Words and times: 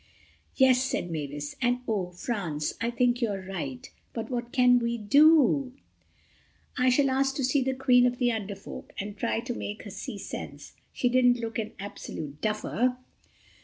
"Yes," 0.55 0.83
said 0.83 1.11
Mavis, 1.11 1.55
"and 1.61 1.81
oh, 1.87 2.09
France—I 2.09 2.89
think 2.89 3.21
you're 3.21 3.45
right. 3.45 3.87
But 4.13 4.31
what 4.31 4.51
can 4.51 4.79
we 4.79 4.97
do?" 4.97 5.73
"I 6.75 6.89
shall 6.89 7.11
ask 7.11 7.35
to 7.35 7.43
see 7.43 7.61
the 7.61 7.75
Queen 7.75 8.07
of 8.07 8.17
the 8.17 8.31
Under 8.31 8.55
Folk, 8.55 8.93
and 8.99 9.15
try 9.15 9.41
to 9.41 9.53
make 9.53 9.83
her 9.83 9.91
see 9.91 10.17
sense. 10.17 10.73
She 10.91 11.07
didn't 11.07 11.37
look 11.37 11.59
an 11.59 11.73
absolute 11.77 12.41
duffer." 12.41 12.97